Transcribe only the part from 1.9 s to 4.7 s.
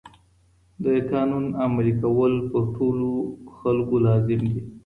کول په ټولو خلګو لازم دي.